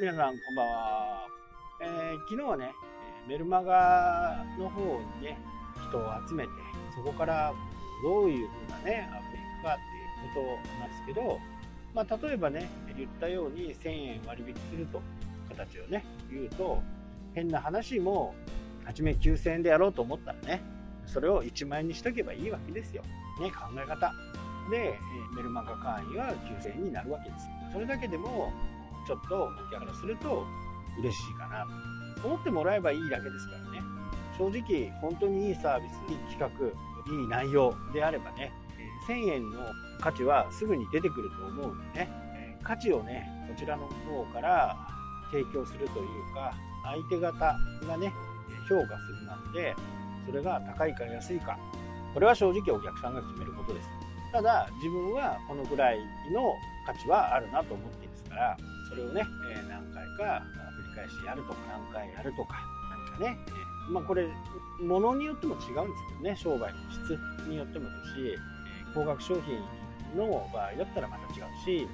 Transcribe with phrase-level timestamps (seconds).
[0.00, 1.26] 皆さんこんばんは。
[1.80, 2.72] えー、昨日はね、
[3.26, 4.80] メルマガの方
[5.18, 5.36] にね、
[5.88, 6.50] 人を集めて、
[6.94, 7.52] そこから
[8.04, 11.40] どういう風なね、アップいくかっていうことなんですけど、
[11.92, 15.02] まあ、例えばね、言ったように1000円割引すると、
[15.48, 16.80] 形をね、言うと、
[17.34, 18.36] 変な話も、
[18.84, 20.62] 初め9000円でやろうと思ったらね、
[21.06, 23.02] それを1万円にしとけばいいわけですよ。
[23.40, 24.14] ね、考え方。
[24.70, 24.96] で、
[25.34, 27.48] メルマガ会員は9000円になるわけです。
[27.72, 28.52] それだけでも、
[29.08, 30.44] ちょっとお客からすると
[30.98, 31.66] 嬉しいかな
[32.22, 33.82] 思ってもらえばいいだけですからね。
[34.36, 36.48] 正直本当にいいサービスいい企画
[37.12, 38.52] いい内容であればね
[39.08, 39.60] 1000円の
[39.98, 42.58] 価値はすぐに出てくると思うんでね。
[42.62, 44.76] 価値をねこちらの方から
[45.32, 46.52] 提供するというか
[46.84, 48.12] 相手方がね
[48.68, 49.74] 評価するなんで
[50.26, 51.58] それが高いか安いか
[52.12, 53.88] これは正直お客さんが決めることです。
[54.32, 55.98] ただ自分はこのぐらい
[56.30, 56.52] の
[56.86, 58.56] 価値はあるなと思っていますから
[58.88, 60.42] それをね、え何回か
[60.76, 62.56] 繰り返しやるとか何回やるとか
[63.18, 63.38] 何かね、
[63.88, 64.28] えまあこれ
[64.80, 68.38] 物によっても違うんですけどね商売の質によってもですし
[68.94, 69.58] 高額商品
[70.16, 71.88] の場合だったらまた違うし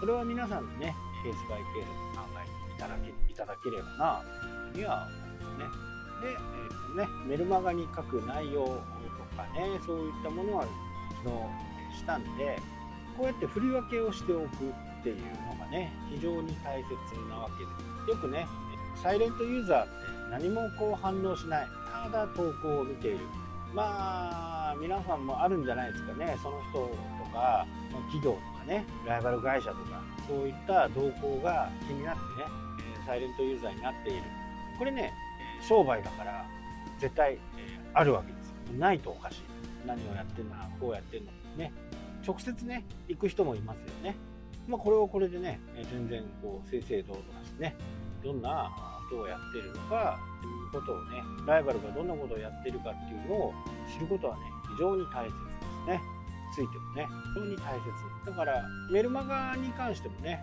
[0.00, 5.86] それは皆さんにねケースバイケース考えていただけいただければなというふうには思いますね。
[6.22, 8.72] で、えーね、メルマガに書く内容と
[9.36, 10.64] かねそういったものは
[11.24, 11.30] 昨
[11.92, 12.60] 日したんで
[13.16, 14.72] こうやって振り分けをしておく
[15.06, 15.16] っていう
[15.56, 16.90] のがね非常に大切
[17.30, 17.70] なわけで。
[18.06, 18.46] すよくね
[19.00, 19.90] サイレントユーザーって
[20.30, 21.66] 何もこう反応しない。
[21.92, 23.18] ただ投稿を見ている。
[23.72, 26.36] まあ皆さんもあるんじゃないですかね。
[26.42, 26.88] その人と
[27.32, 27.66] か
[28.06, 32.48] 企業とかねライバル会社とかそういった動向が気になってね
[33.06, 34.22] サイレントユーザーになっている。
[34.78, 35.12] これね
[35.62, 36.44] 商売だから
[36.98, 37.38] 絶対
[37.94, 38.54] あるわけですよ。
[38.78, 39.42] ないとおかしい。
[39.86, 41.30] 何をやってんのこうやってんの。
[41.56, 41.72] ね。
[42.26, 44.16] 直接ね行く人もいますよね。
[44.66, 45.60] まあ、これはこれでね、
[45.90, 47.76] 全然こう正々堂々しね、
[48.22, 48.70] どんな
[49.08, 53.54] ことをやってるのかということをね、ライバルがどんなことをやってるかっていうのを
[53.92, 54.42] 知ることはね、
[54.74, 55.34] 非常に大切で
[55.84, 56.00] すね。
[56.54, 58.26] ついてもね、非常に大切。
[58.26, 60.40] だから、メルマガに関してもね、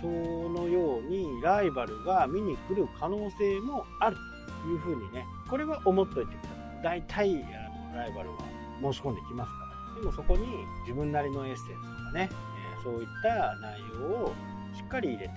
[0.00, 4.16] そのようにライバルが見に来る可能性もある
[4.62, 6.48] というふうにね、これは思っといてくだ
[6.82, 7.02] さい。
[7.02, 8.36] 大体、あのライバルは
[8.80, 9.58] 申し込んできますか
[9.94, 10.00] ら。
[10.00, 10.46] でもそこに
[10.82, 12.28] 自分なりのエッセンスとかね、
[12.84, 14.34] そういった内容を
[14.76, 15.34] しっかり入れて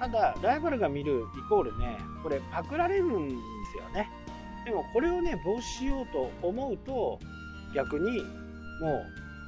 [0.00, 3.34] ただライバルが見るイコールねこれパクられるんで
[3.72, 4.10] すよね。
[4.64, 7.18] でもこれをね防止しようと思うと
[7.74, 8.18] 逆に
[8.80, 9.02] も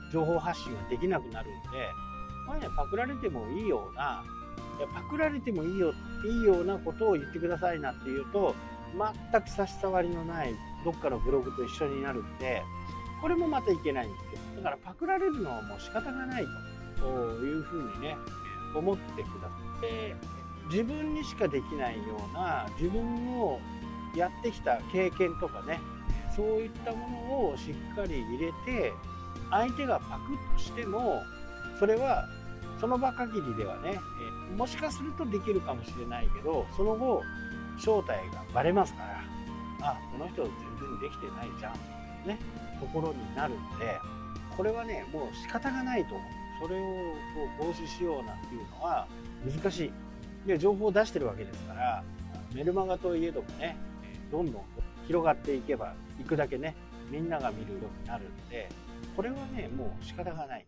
[0.09, 1.59] う情報発信ができなくなるんで、
[2.47, 4.25] まあね、パクられてもいいような
[4.79, 5.93] いやパクられてもいいよ
[6.25, 8.55] いいようなことを言ってくださいなっていうと
[9.33, 12.63] 全く差し障りのないどっかのブログと一緒になるんで
[13.21, 14.57] これもまたいけないんですよ。
[14.57, 16.51] だからパクられるのはもう仕方がないと。
[17.07, 18.17] いうふうにね
[18.75, 20.15] 思ってくださって
[20.71, 23.59] 自分にしかできないような自分の
[24.15, 25.81] やってきた経験とかね
[26.35, 28.93] そういったものをしっかり入れて
[29.51, 31.23] 相手がパクッとしても
[31.79, 32.29] それは
[32.81, 33.99] その場限りではね
[34.57, 37.23] もしかするとできるかもしれないけどその後
[37.79, 39.25] 正体がバレますから
[39.83, 42.39] あこの人全然できてないじゃんね
[42.81, 43.99] ところになるんで
[44.57, 46.40] これはねもう仕方がないと思う。
[46.61, 47.15] それを
[47.59, 49.07] 防止しようなんていうのは
[49.45, 49.93] 難しい。
[50.47, 52.03] で情報を出してるわけですから
[52.55, 53.77] メルマガといえどもね
[54.31, 54.63] どんどん
[55.07, 56.75] 広がっていけばいくだけね
[57.11, 58.69] みんなが見るようになるんで
[59.17, 60.67] これはねもう仕方がない。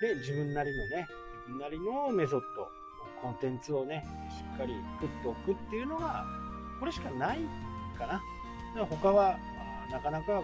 [0.00, 1.06] で自分なりのね
[1.46, 2.68] 自分なりのメソッド
[3.22, 6.24] コンテンツをねしっかり作っておくっていうのが
[6.80, 7.38] これしかない
[7.98, 8.20] かな。
[8.86, 9.38] 他は
[9.90, 10.42] なかなかこ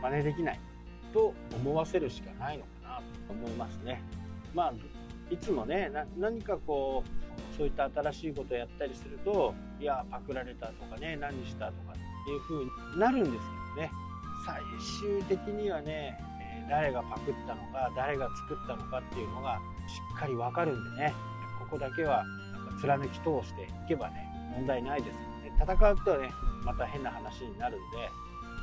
[0.00, 0.60] う真似できない
[1.12, 2.64] と思わせるしかないの
[2.94, 4.02] かと思いますね。
[4.54, 4.72] まあ
[5.30, 13.32] いつもね何かこうそういった新しいことをやったりするといやパクられたとかね何したとかっていう風になるんです
[13.76, 13.90] けどね。
[14.44, 14.60] 最
[15.00, 16.18] 終的にはね
[16.68, 21.14] 誰がパクったのか誰が作ったのかっていうのがしっかり分かるんでね。
[21.60, 25.18] ここだけはなんか貫き通していけばね問題ないです
[25.62, 26.30] 戦うとね
[26.64, 27.96] また変な話になるんで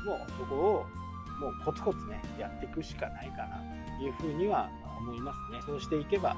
[0.06, 0.86] もうそこを
[1.40, 3.62] もうコツコツねやっていくしかないかな
[3.98, 5.60] というふうには思いますね。
[5.64, 6.36] そうしていけば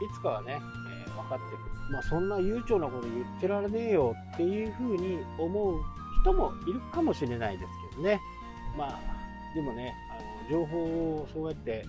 [0.00, 0.60] いつかはね、
[1.06, 1.92] えー、分かってくる。
[1.92, 5.80] まあそんな悠長なこと言ってられねえよっていうふうに思う
[6.22, 8.20] 人もいるかもしれないですけどね。
[8.76, 9.00] まあ
[9.54, 10.78] でもねあの情報
[11.22, 11.86] をそうやって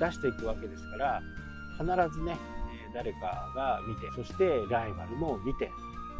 [0.00, 1.22] 出していくわけですから
[1.78, 2.36] 必ずね
[2.92, 5.70] 誰かが見てそしてライバルも見て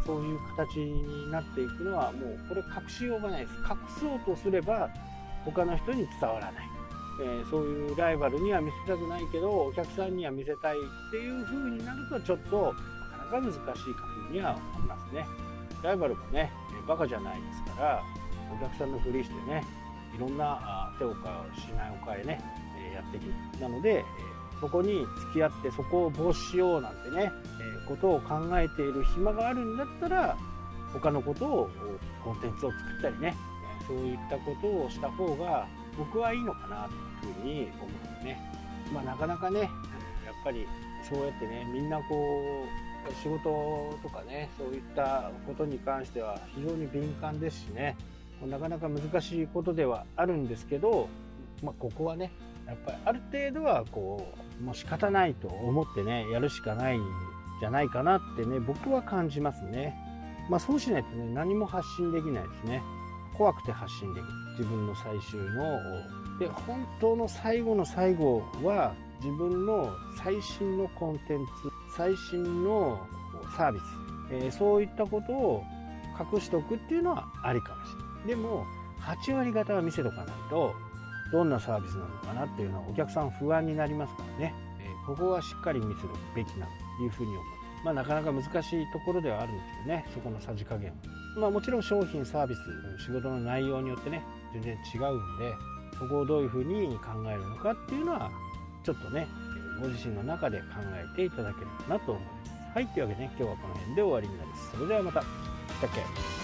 [0.06, 3.54] そういう形になっていくのはもうこれ隠しようがないです。
[3.58, 4.90] 隠そうとすれば
[5.44, 6.68] 他の人に伝わらない、
[7.22, 12.74] えー、そういうライバルには見せたくないけどお客さんには見せたいっていう風になるとちょっと
[13.18, 13.76] なかなか難しいかも
[14.28, 15.26] ふうには思いますね。
[15.82, 16.50] ライバルもね
[16.88, 18.02] バカじゃないですから
[18.56, 19.62] お客さんのふりしてね
[20.16, 22.40] いろんな手を変えしないおかえね
[22.94, 24.04] やっていくなので
[24.60, 27.30] そこに付き合ってそこを防止しようなんてね
[27.86, 30.36] ことを考えている暇があるんだったら
[30.92, 31.70] 他のことを
[32.24, 33.36] コンテンツを作ったりね
[33.86, 35.66] そういったことをした方が
[35.96, 36.88] 僕はいいのかな
[37.20, 37.88] というふうに思
[38.22, 38.38] うね。
[38.92, 39.70] まあ、なかなかねやっ
[40.42, 40.66] ぱり
[41.08, 47.96] そうやってねみんなこう仕事とかねそういったことに関しては非常に敏感ですしね
[48.46, 51.08] なかなか難しいことではあるんですけど、
[51.62, 52.30] まあ、ここはね
[52.66, 54.26] やっぱりある程度はこ
[54.60, 57.02] うもう仕方ないと思ってねやるしかないん
[57.60, 59.94] じゃないかなってね僕は感じますね。
[60.50, 62.82] まあ、そうしないとね何も発信できないですね。
[63.36, 64.32] 怖くて発信できる。
[64.58, 65.80] 自分の最終の
[66.38, 71.52] で本当の最後の最後は自分の最新のコンテンツ
[71.96, 73.06] 最新の
[73.56, 73.82] サービス、
[74.30, 75.64] えー、そういったことを
[76.32, 78.26] 隠しておくっていうのはありかもしれない。
[78.28, 78.64] でも
[79.00, 80.74] 8割方は見せとかないと
[81.32, 86.66] どんなサービスなのかなっていうのはお客さん不安になりますからね、えー、ここはしっかり見せるべきな
[86.98, 90.06] というふうに思いますまあ、なかなか難しいところではあるんですけどね。
[90.14, 90.92] そこのさじ加減。
[91.36, 92.60] まあ、もちろん商品サービス
[93.04, 94.22] 仕事の内容によってね
[94.52, 95.52] 全然違うんで
[95.98, 98.30] そこをどういうふうに考えるのかっていうのは
[98.84, 99.26] ちょっとね
[99.82, 100.64] ご自身の中で考
[100.94, 102.54] えていただければなと思います。
[102.74, 104.70] はいというわけでね今日はこの辺で終わりになります。
[104.70, 105.20] それではまた。
[105.20, 105.26] し
[105.80, 106.43] たっけ